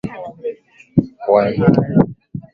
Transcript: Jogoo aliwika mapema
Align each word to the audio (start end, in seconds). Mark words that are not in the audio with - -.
Jogoo 0.97 1.39
aliwika 1.39 1.67
mapema 1.71 2.05